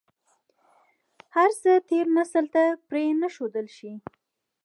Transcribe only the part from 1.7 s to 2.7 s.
تېر نسل ته